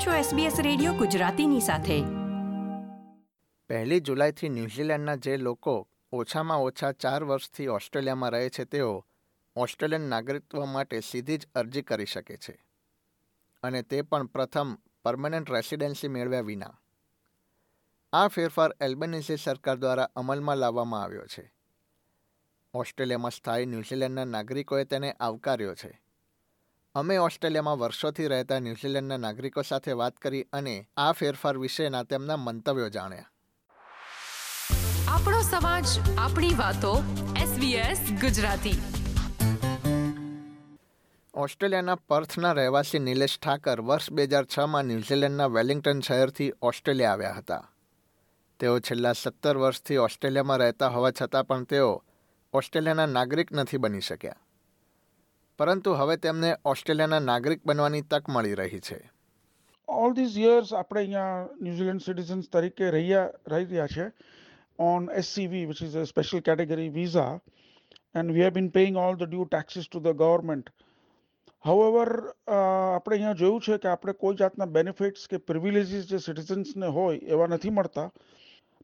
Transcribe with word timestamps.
આપ 0.00 0.06
છો 0.06 0.36
SBS 0.36 0.62
radio 0.62 0.92
ગુજરાતીની 0.92 1.60
સાથે. 1.60 2.02
પહેલી 3.68 4.00
જુલાઈથી 4.00 4.48
ન્યૂઝીલેન્ડના 4.48 5.16
જે 5.16 5.36
લોકો 5.36 5.88
ઓછામાં 6.12 6.58
ઓછા 6.58 6.92
ચાર 6.92 7.24
વર્ષથી 7.24 7.66
ઓસ્ટ્રેલિયામાં 7.66 8.30
રહે 8.30 8.50
છે, 8.50 8.64
તેઓ 8.64 9.06
ઓસ્ટ્રેલિયન 9.56 10.00
નાગરિકત્વ 10.00 10.64
માટે 10.64 11.00
સીધી 11.00 11.38
જ 11.38 11.48
અરજી 11.54 11.82
કરી 11.82 12.06
શકે 12.06 12.36
છે. 12.36 12.66
અને 13.62 13.82
તે 13.82 14.02
પણ 14.02 14.26
પ્રથમ 14.26 14.76
પરમનન્ટ 15.04 15.50
રેસિડેન્સી 15.50 16.08
મેળવ્યા 16.08 16.40
વિના. 16.40 16.80
આ 18.12 18.28
ફેરફાર 18.28 18.76
એલ્બેનિઝી 18.80 19.36
સરકાર 19.36 19.76
દ્વારા 19.76 20.10
અમલમાં 20.16 20.56
લાવવામાં 20.56 21.02
આવ્યો 21.02 21.26
છે. 21.26 21.52
ઓસ્ટ્રેલિયામાં 22.74 23.30
સ્થાયી 23.30 23.66
ન્યૂઝીલેન્ડના 23.66 24.24
નાગરિકોએ 24.24 24.84
તેને 24.84 25.12
આવકાર્યો 25.12 25.74
છે. 25.74 26.09
અમે 26.94 27.16
ઓસ્ટ્રેલિયામાં 27.16 27.78
વર્ષોથી 27.78 28.26
રહેતા 28.26 28.58
ન્યૂઝીલેન્ડના 28.58 29.16
નાગરિકો 29.16 29.62
સાથે 29.62 29.92
વાત 29.92 30.16
કરી 30.16 30.42
અને 30.42 30.88
આ 30.96 31.12
ફેરફાર 31.12 31.58
વિશેના 31.58 32.02
તેમના 32.02 32.36
મંતવ્યો 32.36 32.88
જાણ્યા. 32.88 33.26
આપણો 35.08 35.42
સમાજ 35.42 35.86
આપણી 36.18 36.54
વાતો 36.54 37.02
SBS 37.36 37.98
ગુજરાતી. 38.20 38.82
ઓસ્ટ્રેલિયાના 41.34 41.94
પર્થના 41.94 42.52
રહેવાસી 42.52 42.98
નિલેશ 42.98 43.38
ઠાકર 43.38 43.80
વર્ષ 43.80 44.12
બે 44.12 44.22
હજાર 44.22 44.46
છમાં 44.58 44.84
ન્યૂઝીલેન્ડના 44.84 45.46
વેલિંગ્ટન 45.46 46.00
શહેરથી 46.00 46.52
ઓસ્ટ્રેલિયા 46.62 47.12
આવ્યા 47.12 47.32
હતા. 47.32 47.68
તેઓ 48.60 48.78
છેલ્લા 48.78 49.12
સત્તર 49.12 49.56
વર્ષથી 49.56 49.96
ઓસ્ટ્રેલિયામાં 49.96 50.56
રહેતા 50.56 50.88
હોવા 50.88 51.10
છતાં 51.10 51.46
પણ 51.46 51.64
તેઓ 51.64 52.04
ઓસ્ટ્રેલિયાના 52.52 53.06
નાગરિક 53.06 53.52
નથી 53.52 53.76
બની 53.76 54.00
શક્યા. 54.00 54.34
પરંતુ 55.60 55.92
હવે 56.00 56.14
તેમને 56.16 56.50
ઓસ્ટ્રેલિયાના 56.70 57.24
નાગરિક 57.30 57.64
બનવાની 57.68 58.04
તક 58.12 58.30
મળી 58.34 58.54
રહી 58.58 58.78
છે. 58.86 58.96
ઓલ 59.88 60.14
ધીઝ 60.18 60.36
યર્સ 60.42 60.70
આપણે 60.72 61.00
અહીંયા 61.00 61.40
ન્યુઝીલેન્ડ 61.64 62.04
સિટીઝન્સ 62.04 62.46
તરીકે 62.54 62.86
રહ્યા, 62.94 63.26
રહી 63.52 63.66
રહ્યા 63.72 63.90
છે 63.94 64.06
on 64.78 65.08
SCV 65.20 65.64
which 65.70 65.82
is 65.86 65.96
a 66.02 66.04
special 66.10 66.42
category 66.46 66.86
visa 66.94 67.32
and 68.20 68.32
we 68.36 68.44
have 68.46 68.54
been 68.54 68.70
paying 68.76 68.96
all 69.02 69.18
the 69.20 69.28
due 69.32 69.44
taxes 69.48 69.88
to 69.88 70.00
the 70.06 70.16
government 70.22 70.70
however 71.64 72.10
આપણે 72.58 73.16
અહીંયા 73.16 73.40
જોયું 73.42 73.64
છે 73.66 73.78
કે 73.82 73.90
આપણે 73.90 74.14
કોઈ 74.24 74.38
જાતના 74.42 74.68
બેનિફિટ્સ 74.76 75.26
કે 75.32 75.42
પ્રિવિલેજીસ 75.50 76.06
જે 76.12 76.22
સિટીઝન્સને 76.28 76.94
હોય 76.98 77.18
એવા 77.34 77.50
નથી 77.50 77.74
મળતા. 77.80 78.06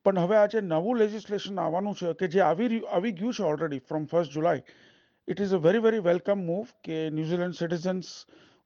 પણ 0.04 0.20
હવે 0.24 0.36
આજે 0.42 0.60
નવું 0.66 1.00
લેજિસ્લેશન 1.04 1.62
આવવાનું 1.64 1.96
છે 2.02 2.12
કે 2.20 2.28
જે 2.36 2.44
આવી 2.48 2.82
આવી 2.98 3.14
ગયું 3.22 3.38
છે 3.40 3.48
already 3.52 3.80
from 3.88 4.04
first 4.12 4.36
July 4.36 4.62
it 5.28 5.40
is 5.40 5.52
a 5.52 5.58
very 5.58 5.78
very 5.78 6.00
welcome 6.00 6.42
move 6.46 6.68
કે 6.84 6.96
New Zealand 7.10 7.54
citizens 7.54 8.10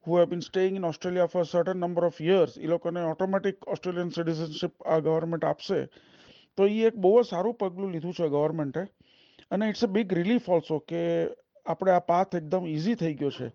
who 0.07 0.17
have 0.19 0.31
been 0.31 0.43
staying 0.43 0.75
in 0.77 0.85
Australia 0.85 1.29
for 1.29 1.41
a 1.41 1.45
certain 1.45 1.79
number 1.81 2.05
of 2.05 2.21
years 2.21 2.57
એ 2.57 2.67
લોકોને 2.67 3.01
ઓટોમેટિક 3.03 3.69
ઓસ્ટ્રેલિયન 3.69 4.09
સિટીઝનશીપ 4.09 4.75
આ 4.87 4.99
ગવર્મેન્ટ 4.99 5.45
આપશે 5.45 5.79
તો 6.59 6.67
એ 6.67 6.77
એક 6.83 6.95
બહુ 6.97 7.23
જ 7.23 7.27
સારું 7.27 7.55
પગલું 7.55 7.93
લીધું 7.93 8.13
છે 8.13 8.29
ગવર્મેન્ટે 8.29 8.83
અને 9.51 9.69
it's 9.69 9.85
a 9.85 9.87
big 9.87 10.13
relief 10.13 10.51
also 10.51 10.79
કે 10.79 11.03
આપણે 11.67 11.93
આ 11.93 11.99
પાથ 11.99 12.35
એકદમ 12.35 12.67
ઇઝી 12.67 12.95
થઈ 12.95 13.15
ગયો 13.15 13.31
છે 13.31 13.51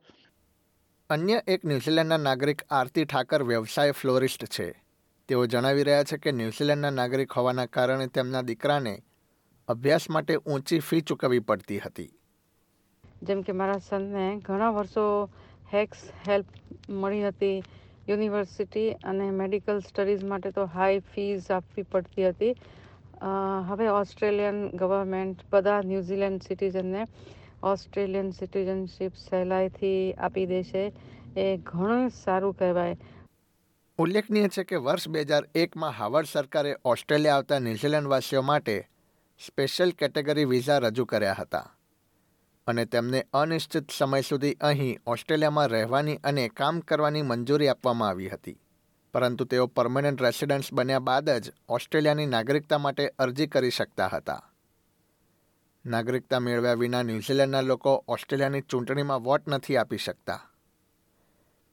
અન્ય 1.09 1.43
એક 1.47 1.65
ન્યૂઝીલેન્ડના 1.65 2.17
નાગરિક 2.17 2.65
આરતી 2.71 3.05
ઠાકર 3.05 3.43
વ્યવસાય 3.43 3.91
ફ્લોરિસ્ટ 3.91 4.45
છે 4.45 4.67
તેઓ 5.29 5.45
જણાવી 5.45 5.83
રહ્યા 5.83 6.03
છે 6.03 6.17
કે 6.17 6.31
ન્યૂઝીલેન્ડના 6.31 6.89
નાગરિક 6.89 7.31
હોવાના 7.31 7.65
કારણે 7.65 8.07
તેમના 8.07 8.41
દીકરાને 8.41 8.99
અભ્યાસ 9.67 10.09
માટે 10.09 10.35
ઊંચી 10.35 10.79
ફી 10.79 11.01
ચૂકવવી 11.01 11.39
પડતી 11.39 11.79
હતી। 11.79 12.11
જેમ 13.21 13.41
કે 13.41 13.51
મારા 13.51 13.77
સનને 13.77 14.39
ઘણા 14.45 14.69
વર્ષો 14.69 15.29
હેક્સ 15.73 15.97
હેલ્પ 16.27 16.45
મળી 16.89 17.27
હતી 17.27 17.63
યુનિવર્સિટી 18.09 18.91
અને 18.91 19.31
મેડિકલ 19.31 19.79
સ્ટડીઝ 19.79 20.23
માટે 20.23 20.51
તો 20.51 20.65
હાઈ 20.65 20.99
ફીઝ 20.99 21.51
આપવી 21.51 21.83
પડતી 21.83 22.29
હતી. 22.29 22.55
હવે 23.67 23.87
ઓસ્ટ્રેલિયન 23.87 24.69
ગવર્મેન્ટ 24.69 25.37
બધા 25.49 25.81
ન્યૂઝીલેન્ડ 25.81 26.41
સિટીઝનને 26.41 27.05
ઓસ્ટ્રેલિયન 27.63 28.31
સિટીઝનશીપ 28.31 29.13
સહેલાઈથી 29.15 30.13
આપી 30.13 30.45
દેશે 30.45 30.93
એ 31.37 31.57
ઘણું 31.57 32.09
સારું 32.09 32.53
કહેવાય. 32.53 32.97
ઉલ્લેખનીય 33.97 34.47
છે 34.47 34.63
કે 34.63 34.75
વર્ષ 34.75 35.09
બે 35.09 35.21
હજાર 35.21 35.43
એકમાં 35.55 35.91
હાવર્ડ 35.91 36.27
સરકારે 36.27 36.75
ઓસ્ટ્રેલિયા 36.85 37.35
આવતા 37.35 37.59
ન્યૂઝીલેન્ડવાસીઓ 37.59 38.41
માટે 38.41 38.87
સ્પેશિયલ 39.47 39.91
કેટેગરી 39.91 40.45
વિઝા 40.45 40.77
રજૂ 40.77 41.05
કર્યા 41.05 41.35
હતા. 41.39 41.74
અને 42.67 42.85
તેમને 42.85 43.25
અનિશ્ચિત 43.33 43.91
સમય 43.97 44.21
સુધી 44.21 44.53
અહીં 44.53 44.99
ઓસ્ટ્રેલિયામાં 45.07 45.67
રહેવાની 45.67 46.15
અને 46.15 46.47
કામ 46.47 46.79
કરવાની 46.79 47.21
મંજૂરી 47.21 47.67
આપવામાં 47.67 48.09
આવી 48.09 48.29
હતી. 48.29 48.59
પરંતુ 49.13 49.45
તેઓ 49.45 49.67
પરમનન્ટ 49.67 50.21
રેસિડન્ટ્સ 50.21 50.73
બન્યા 50.73 50.99
બાદ 50.99 51.29
જ 51.29 51.51
ઓસ્ટ્રેલિયાની 51.69 52.25
નાગરિકતા 52.25 52.77
માટે 52.77 53.07
અરજી 53.07 53.47
કરી 53.47 53.69
શકતા 53.69 54.07
હતા. 54.07 54.51
નાગરિકતા 55.85 56.39
મેળવ્યા 56.39 56.73
વિના 56.73 57.03
ન્યૂઝીલેન્ડના 57.03 57.61
લોકો 57.61 58.03
ઓસ્ટ્રેલિયાની 58.07 58.61
ચૂંટણીમાં 58.61 59.23
વોટ 59.23 59.47
નથી 59.47 59.77
આપી 59.77 59.97
શકતા. 59.97 60.49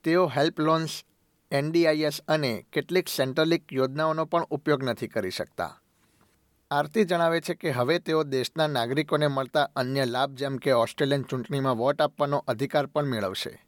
તેઓ 0.03 0.27
હેલ્પ 0.27 0.59
લોન્સ, 0.59 1.03
એનડીઆઈએસ 1.51 2.21
અને 2.27 2.65
કેટલીક 2.73 3.07
સેન્ટ્રલિક 3.07 3.73
યોજનાઓનો 3.73 4.25
પણ 4.25 4.43
ઉપયોગ 4.43 4.83
નથી 4.83 5.07
કરી 5.07 5.29
શકતા. 5.29 5.79
આરતી 6.73 7.03
જણાવે 7.03 7.41
છે 7.41 7.53
કે 7.53 7.69
હવે 7.69 7.99
તેઓ 7.99 8.23
દેશના 8.23 8.67
નાગરિકોને 8.67 9.27
મળતા 9.27 9.69
અન્ય 9.75 10.05
લાભ 10.05 10.33
જેમ 10.33 10.57
કે 10.57 10.71
ઓસ્ટ્રેલિયન 10.71 11.23
ચૂંટણીમાં 11.23 11.77
વોટ 11.77 12.01
આપવાનો 12.01 12.43
અધિકાર 12.47 12.85
પણ 12.85 13.05
મેળવશે. 13.05 13.65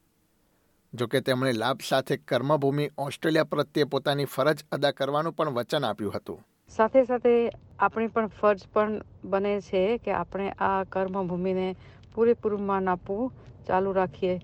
જોકે 0.93 1.21
તેમણે 1.21 1.51
લાભ 1.51 1.79
સાથે 1.89 2.17
કર્મભૂમિ 2.17 2.89
ઓસ્ટ્રેલિયા 2.97 3.43
પ્રત્યે 3.43 3.83
પોતાની 3.83 4.25
ફરજ 4.25 4.65
અદા 4.71 4.91
કરવાનું 4.91 5.33
પણ 5.33 5.49
વચન 5.49 5.85
આપ્યું 5.85 6.13
હતું. 6.15 6.45
સાથે 6.69 7.03
સાથે 7.03 7.49
આપણી 7.79 8.07
પણ 8.07 8.27
ફરજ 8.27 8.67
પણ 8.73 9.01
બને 9.23 9.61
છે 9.61 9.97
કે 9.97 10.11
આપણે 10.11 10.51
આ 10.51 10.83
કર્મભૂમિને 10.83 11.75
પૂરેપૂરું 12.15 12.65
માન 12.65 12.89
આપવું 12.89 13.33
ચાલુ 13.67 13.91
રાખીએ. 13.91 14.39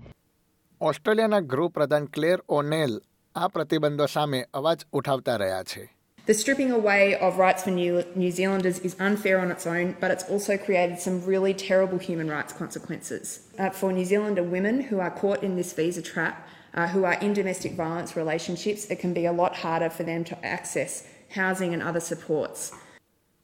ઓસ્ટ્રેલિયાના 0.80 1.40
ગૃહ 1.40 1.68
પ્રધાન 1.68 2.04
ક્લેર 2.04 2.38
ઓનેલ 2.48 3.00
આ 3.34 3.48
પ્રતિબંધો 3.48 4.06
સામે 4.06 4.46
અવાજ 4.54 4.86
ઉઠાવતા 4.92 5.36
રહ્યા 5.36 5.62
છે. 5.62 6.01
The 6.27 6.33
stripping 6.33 6.71
away 6.73 7.15
of 7.15 7.37
rights 7.37 7.63
for 7.63 7.71
New, 7.71 8.03
New 8.13 8.31
Zealanders 8.31 8.79
is 8.79 8.97
unfair 8.99 9.39
on 9.39 9.49
its 9.49 9.65
own, 9.65 9.95
but 10.01 10.11
it's 10.11 10.25
also 10.25 10.57
created 10.57 10.99
some 10.99 11.23
really 11.25 11.53
terrible 11.53 11.99
human 11.99 12.29
rights 12.29 12.51
consequences. 12.51 13.47
Uh, 13.57 13.69
for 13.69 13.93
New 13.93 14.03
Zealander 14.03 14.43
women 14.43 14.81
who 14.81 14.99
are 14.99 15.09
caught 15.09 15.41
in 15.41 15.55
this 15.55 15.71
visa 15.71 16.01
trap, 16.01 16.45
uh, 16.73 16.87
who 16.87 17.05
are 17.05 17.13
in 17.13 17.31
domestic 17.33 17.73
violence 17.75 18.17
relationships, 18.17 18.83
it 18.85 18.99
can 18.99 19.13
be 19.13 19.25
a 19.25 19.31
lot 19.31 19.55
harder 19.55 19.89
for 19.89 20.03
them 20.03 20.25
to 20.25 20.45
access 20.45 21.07
housing 21.29 21.73
and 21.73 21.81
other 21.81 22.01
supports. 22.01 22.71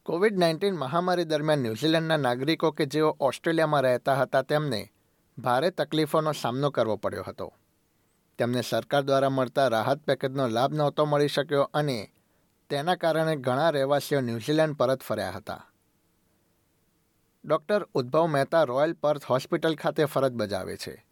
COVID 0.05 0.37
nineteen 0.37 0.77
મહામારી 0.77 1.23
દરમિયાન 1.25 1.61
ન્યૂઝીલેન્ડના 1.63 2.17
નાગરિકો 2.17 2.71
કે 2.71 2.85
જેઓ 2.85 3.11
ઓસ્ટ્રેલિયામાં 3.19 3.81
રહેતા 3.81 4.15
હતા 4.15 4.41
તેમને 4.41 4.79
ભારે 5.37 5.69
તકલીફોનો 5.71 6.33
સામનો 6.33 6.71
કરવો 6.71 6.95
પડ્યો 6.95 7.23
હતો 7.27 7.47
તેમને 8.37 8.61
સરકાર 8.61 9.01
દ્વારા 9.01 9.29
મળતા 9.29 9.67
રાહત 9.67 10.03
પેકેજનો 10.07 10.47
લાભ 10.47 10.73
નહોતો 10.73 11.05
મળી 11.05 11.27
શક્યો 11.27 11.63
અને 11.73 11.97
તેના 12.70 12.94
કારણે 12.94 13.36
ઘણા 13.36 13.70
રહેવાસીઓ 13.70 14.20
ન્યૂઝીલેન્ડ 14.20 14.76
પરત 14.76 15.02
ફર્યા 15.02 15.30
હતા. 15.30 15.66
ડૉક્ટર 17.44 17.88
ઉદ્ભવ 17.94 18.26
મહેતા 18.26 18.62
રોયલ 18.62 18.92
પર્થ 18.92 19.24
હોસ્પિટલ 19.24 19.74
ખાતે 19.74 20.04
ફરજ 20.04 20.32
બજાવે 20.32 20.76
છે. 20.76 21.06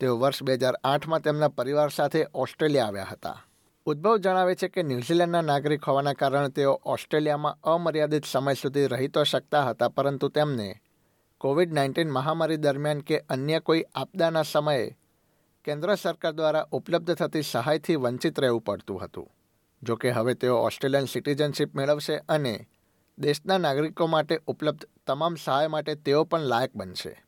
તેઓ 0.00 0.18
વર્ષ 0.18 0.42
બે 0.42 0.54
હજાર 0.54 0.74
આઠમાં 0.84 1.20
તેમના 1.20 1.48
પરિવાર 1.48 1.88
સાથે 1.88 2.26
ઓસ્ટ્રેલિયા 2.34 2.86
આવ્યા 2.86 3.04
હતા. 3.04 3.44
ઉદ્ભવ 3.86 4.16
જણાવે 4.16 4.54
છે 4.54 4.68
કે 4.68 4.82
ન્યૂઝીલેન્ડના 4.82 5.40
નાગરિક 5.40 5.84
હોવાના 5.84 6.12
કારણે 6.12 6.48
તેઓ 6.48 6.80
ઓસ્ટ્રેલિયામાં 6.84 7.58
અમર્યાદિત 7.62 8.24
સમય 8.24 8.54
સુધી 8.54 8.86
રહી 8.86 9.08
તો 9.08 9.24
શકતા 9.24 9.64
હતા, 9.64 9.88
પરંતુ 9.88 10.28
તેમને 10.28 10.80
કોવિડ 11.38 11.72
નાઇન્ટીન 11.72 12.10
મહામારી 12.10 12.56
દરમિયાન 12.56 13.00
કે 13.00 13.18
અન્ય 13.18 13.60
કોઈ 13.60 13.84
આપદાના 13.94 14.42
સમયે 14.42 14.96
કેન્દ્ર 15.64 15.94
સરકાર 15.94 16.32
દ્વારા 16.32 16.68
ઉપલબ્ધ 16.72 17.14
થતી 17.14 17.42
સહાયથી 17.42 17.96
વંચિત 17.96 18.40
રહેવું 18.40 18.60
પડતું 18.60 19.04
હતું. 19.04 19.30
જોકે 19.84 20.10
હવે 20.10 20.34
તેઓ 20.34 20.56
ઓસ્ટ્રેલિયન 20.56 21.04
સિટીઝનશીપ 21.04 21.74
મેળવશે 21.74 22.16
અને 22.16 22.66
દેશના 23.18 23.58
નાગરિકો 23.58 24.06
માટે 24.06 24.40
ઉપલબ્ધ 24.46 24.84
તમામ 25.06 25.34
સહાય 25.34 25.66
માટે 25.66 25.94
તેઓ 25.94 26.24
પણ 26.24 26.40
લાયક 26.40 26.70
બનશે. 26.76 27.24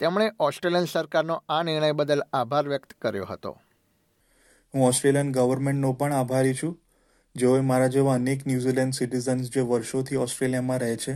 તેમણે 0.00 0.32
ઓસ્ટ્રેલિયન 0.40 0.84
સરકારનો 0.84 1.42
આ 1.48 1.62
નિર્ણય 1.62 1.92
બદલ 1.92 2.22
આભાર 2.32 2.68
વ્યક્ત 2.68 2.92
કર્યો 3.02 3.24
હતો. 3.24 3.58
હું 4.74 4.86
ઓસ્ટ્રેલિયન 4.86 5.32
ગવર્મેન્ટનો 5.32 5.92
પણ 5.92 6.12
આભારી 6.12 6.54
છું. 6.54 6.80
જેઓએ 7.36 7.60
મારા 7.60 7.86
જેવા 7.86 8.14
અનેક 8.14 8.46
ન્યૂઝીલેન્ડ 8.46 8.92
સિટીઝન્સ 8.92 9.50
જે 9.50 9.60
વર્ષોથી 9.60 10.16
ઓસ્ટ્રેલિયામાં 10.16 10.78
રહે 10.78 10.96
છે 10.96 11.14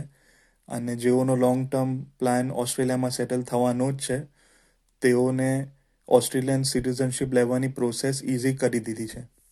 અને 0.67 0.95
જેઓનો 0.95 1.35
લોંગ 1.35 1.69
ટર્મ 1.69 2.03
પ્લાન 2.03 2.51
ઓસ્ટ્રેલિયામાં 2.51 3.09
સેટલ 3.09 3.41
થવાનો 3.41 3.91
જ 3.91 3.99
છે, 3.99 4.19
તેઓને 5.01 5.67
ઓસ્ટ્રેલિયન 6.07 6.61
સિટીઝનશીપ 6.61 7.33
લેવાની 7.33 7.67
પ્રોસેસ 7.67 8.23
ઇઝી 8.23 8.55
કરી 8.55 8.79
દીધી 8.79 9.07
છે. 9.07 9.42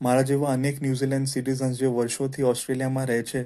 મારા 0.00 0.22
જેવા 0.22 0.52
અનેક 0.52 0.80
ન્યૂઝીલેન્ડ 0.82 1.28
સિટીઝન્સ 1.28 1.78
જે 1.78 1.88
વર્ષોથી 1.88 2.42
ઓસ્ટ્રેલિયામાં 2.44 3.06
રહે 3.06 3.22
છે, 3.22 3.42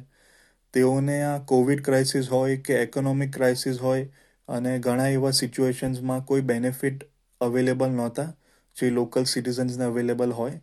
તેઓને 0.75 1.23
આ 1.23 1.39
કોવિડ 1.47 1.83
ક્રાઇસિસ 1.85 2.31
હોય 2.31 2.57
કે 2.59 2.83
ઇકોનોમિક 2.83 3.33
ક્રાઇસિસ 3.33 3.81
હોય 3.81 4.05
અને 4.49 4.79
ઘણા 4.79 5.09
એવા 5.11 5.31
સિચ્યુએશન્સમાં 5.33 6.25
કોઈ 6.25 6.41
બેનિફિટ 6.43 7.05
અવેલેબલ 7.41 7.91
નહોતા 7.93 8.29
જે 8.77 8.91
લોકલ 8.93 9.25
સિટીઝન્સને 9.27 9.85
અવેલેબલ 9.85 10.33
હોય. 10.33 10.61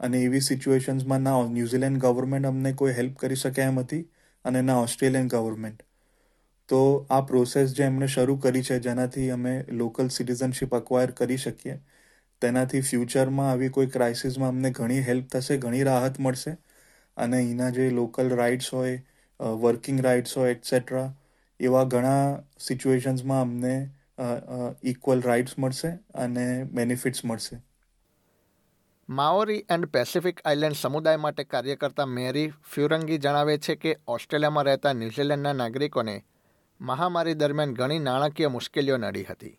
અને 0.00 0.18
એવી 0.20 0.40
સિચ્યુએશન્સમાં 0.42 1.22
ના 1.22 1.42
ન્યૂઝીલેન્ડ 1.48 2.00
ગવર્મેન્ટ 2.00 2.46
અમને 2.46 2.72
કોઈ 2.74 2.92
હેલ્પ 2.92 3.16
કરી 3.16 3.36
શકે 3.36 3.62
એમ 3.62 3.78
હતી 3.80 4.04
અને 4.44 4.62
ના 4.62 4.78
ઓસ્ટ્રેલિયન 4.78 5.28
ગવર્મેન્ટ 5.28 5.82
તો 6.68 6.80
આ 7.10 7.20
પ્રોસેસ 7.22 7.74
જે 7.74 7.84
એમણે 7.84 8.06
શરૂ 8.08 8.36
કરી 8.38 8.62
છે, 8.62 8.78
જેનાથી 8.80 9.30
અમે 9.30 9.54
લોકલ 9.72 10.08
સિટીઝનશીપ 10.10 10.74
અક્વાયર 10.74 11.10
કરી 11.12 11.36
શકીએ 11.38 11.76
તેનાથી 12.44 12.80
ફ્યુચરમાં 12.82 13.50
આવી 13.50 13.68
કોઈ 13.68 13.90
ક્રાઇસિસમાં 13.96 14.48
અમને 14.48 14.70
ઘણી 14.70 15.00
હેલ્પ 15.00 15.26
થશે, 15.28 15.56
ઘણી 15.56 15.82
રાહત 15.82 16.20
મળશે. 16.20 16.56
અને 17.16 17.36
અહીંના 17.36 17.70
જે 17.70 17.90
લોકલ 17.90 18.32
રાઇટ્સ 18.36 18.72
હોય 18.74 19.02
વર્કિંગ 19.62 20.00
રાઇટ્સ 20.00 20.36
હોય 20.36 20.50
એટસેટ્રા 20.50 21.06
એવા 21.60 21.84
ઘણા 21.84 22.42
સિચ્યુએશન્સમાં 22.60 23.42
અમને 23.42 23.74
ઇક્વલ 24.82 25.22
રાઇટ્સ 25.22 25.58
મળશે 25.58 25.90
અને 26.14 26.64
બેનિફિટ્સ 26.72 27.24
મળશે. 27.24 27.56
માઓરી 29.08 29.64
એન્ડ 29.70 29.86
પેસિફિક 29.86 30.40
આઇલેન્ડ 30.44 30.76
સમુદાય 30.76 31.16
માટે 31.16 31.44
કાર્ય 31.44 31.76
કરતા 31.76 32.06
મેરી 32.06 32.46
ફ્યુરંગી 32.74 33.18
જણાવે 33.18 33.58
છે 33.58 33.74
કે 33.76 33.96
ઓસ્ટ્રેલિયામાં 34.08 34.64
રહેતા 34.64 34.92
ન્યૂઝીલેન્ડના 34.92 35.52
નાગરિકોને 35.52 36.16
મહામારી 36.80 37.34
દરમિયાન 37.34 37.74
ઘણી 37.74 37.98
નાણાકીય 37.98 38.48
મુશ્કેલીઓ 38.48 38.96
નડી 38.96 39.24
હતી. 39.24 39.52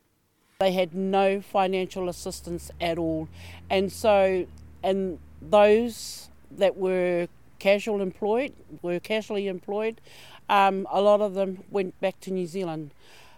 They 0.60 0.72
had 0.72 0.96
no 0.96 1.42
financial 1.42 2.07
assistance 2.07 2.72
at 2.80 2.98
all. 2.98 3.28
And 3.69 3.92
so, 3.92 4.48
and 4.81 5.19
those 5.42 6.30
that 6.50 6.78
were 6.78 7.28
casual 7.60 8.02
employed, 8.02 8.54
were 8.81 9.02
casually 9.02 9.50
employed, 9.50 10.00
um, 10.48 10.88
a 10.90 11.02
lot 11.02 11.19
of 11.19 11.34
them 11.34 11.66
went 11.69 12.00
back 12.00 12.22
to 12.22 12.31
New 12.31 12.48
Zealand. 12.48 12.92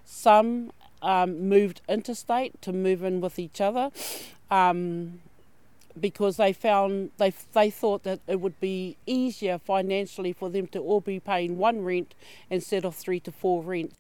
Some 0.05 0.71
um, 1.01 1.49
moved 1.49 1.81
interstate 1.89 2.61
to 2.61 2.71
move 2.71 3.03
in 3.03 3.19
with 3.19 3.39
each 3.39 3.61
other 3.61 3.89
um, 4.51 5.19
because 5.99 6.37
they 6.37 6.53
found 6.53 7.09
they 7.17 7.33
they 7.53 7.71
thought 7.71 8.03
that 8.03 8.19
it 8.27 8.39
would 8.39 8.59
be 8.59 8.95
easier 9.07 9.57
financially 9.57 10.33
for 10.33 10.51
them 10.51 10.67
to 10.67 10.79
all 10.79 11.01
be 11.01 11.19
paying 11.19 11.57
one 11.57 11.83
rent 11.83 12.13
instead 12.51 12.85
of 12.85 12.95
three 12.95 13.19
to 13.21 13.31
four 13.31 13.63
rent. 13.63 13.95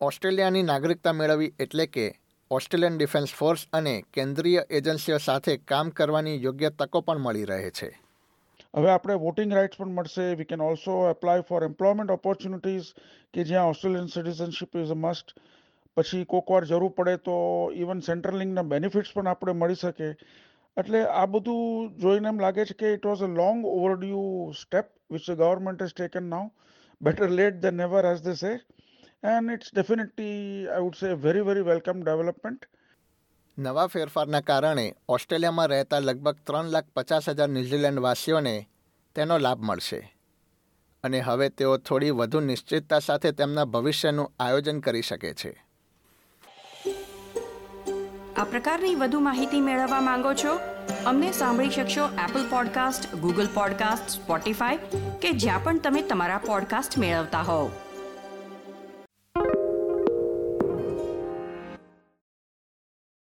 ઓસ્ટ્રેલિયાની 0.00 0.62
નાગરિકતા 0.62 1.12
મેળવવી 1.12 1.52
એટલે 1.60 1.86
કે 1.86 2.14
Australian 2.50 2.96
defence 2.96 3.34
force 3.34 3.66
અને 3.72 4.04
કેન્દ્રીય 4.12 4.62
એજન્સીઓ 4.70 5.18
સાથે 5.18 5.56
કામ 5.56 5.90
કરવાની 5.90 6.42
યોગ્ય 6.42 6.70
તકો 6.70 7.00
પણ 7.00 7.18
મળી 7.18 7.44
રહે 7.44 7.70
છે. 7.70 8.00
હવે 8.76 8.90
આપણે 8.90 9.14
વોટિંગ 9.14 9.52
રાઇટ્સ 9.52 9.78
પણ 9.78 9.88
મળશે. 9.88 10.34
We 10.34 10.44
can 10.44 10.60
also 10.60 11.10
apply 11.10 11.40
for 11.40 11.64
employment 11.64 12.10
opportunities 12.10 12.82
કે 13.34 13.44
જ્યાં 13.44 13.68
Australian 13.68 14.06
citizenship 14.06 14.76
is 14.76 14.88
a 14.88 14.94
must 14.94 15.34
પછી 15.96 16.24
કોક 16.24 16.50
વાર 16.50 16.64
જરૂર 16.64 16.90
પડે 16.90 17.16
તો 17.16 17.70
ઇવન 17.74 18.00
સેન્ટ્રલ 18.00 18.36
લિંકના 18.36 18.62
બેનિફિટ્સ 18.62 19.12
પણ 19.14 19.28
આપણે 19.28 19.52
મળી 19.52 19.74
શકે. 19.74 20.04
એટલે 20.76 21.04
આ 21.04 21.26
બધું 21.26 21.98
જોઈને 21.98 22.28
એમ 22.28 22.40
લાગે 22.40 22.64
છે 22.64 22.74
કે 22.74 22.86
it 22.86 23.06
was 23.06 23.22
a 23.22 23.26
long 23.26 23.64
overdue 23.64 24.52
step 24.62 24.84
which 25.10 25.30
the 25.30 25.34
government 25.34 25.82
has 25.82 25.94
taken 25.96 26.22
now 26.22 26.48
better 27.02 27.30
late 27.30 27.54
than 27.54 27.74
never 27.74 28.04
as 28.04 28.22
the 28.22 28.32
say 28.32 28.75
and 29.24 29.52
it's 29.52 29.70
definitely 29.74 30.68
I 30.68 30.80
would 30.80 30.94
say 30.94 31.12
very 31.12 31.40
very 31.40 31.60
welcome 31.60 32.02
development 32.02 32.68
નવા 33.58 33.86
ફેરફારના 33.86 34.40
કારણે 34.40 34.94
ઓસ્ટ્રેલિયામાં 35.08 35.66
રહેતા 35.66 35.98
લગભગ 35.98 36.36
ત્રણ 36.46 36.64
લાખ 36.64 36.84
પચાસ 36.96 37.28
હજાર 37.28 37.48
ન્યૂઝીલેન્ડવાસીઓને 37.48 38.66
તેનો 39.14 39.38
લાભ 39.38 39.62
મળશે. 39.62 40.16
અને 41.04 41.20
હવે 41.20 41.48
તેઓ 41.48 41.76
થોડી 41.76 42.10
વધુ 42.10 42.40
નિશ્ચિતતા 42.40 42.98
સાથે 42.98 43.32
તેમના 43.32 43.64
ભવિષ્યનું 43.64 44.32
આયોજન 44.40 44.80
કરી 44.80 45.02
શકે 45.02 45.34
છે. 45.34 45.64
આ 48.36 48.44
પ્રકારની 48.44 48.94
વધુ 48.94 49.20
માહિતી 49.20 49.60
મેળવવા 49.60 50.00
માંગો 50.00 50.34
છો? 50.34 50.58
અમને 51.06 51.32
સાંભળી 51.32 51.70
શકશો 51.70 52.06
Apple 52.06 52.50
podcast 52.50 53.14
Google 53.14 53.46
podcast 53.54 54.08
Spotify 54.08 54.78
કે 55.22 55.30
જ્યાં 55.32 55.64
પણ 55.64 55.78
તમે 55.78 56.02
તમારા 56.02 56.38
પોડકાસ્ટ 56.38 56.98
મેળવતા 56.98 57.40
હોવ. 57.40 57.70